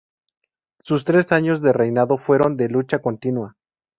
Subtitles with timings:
[0.79, 3.55] Sus tres años de reinado fueron de lucha continua.